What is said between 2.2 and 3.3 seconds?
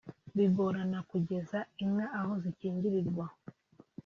zikingirirwa